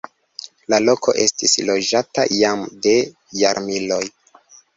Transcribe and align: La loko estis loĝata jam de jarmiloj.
La 0.73 0.77
loko 0.85 1.13
estis 1.23 1.53
loĝata 1.67 2.25
jam 2.39 2.65
de 2.87 2.95
jarmiloj. 3.45 4.01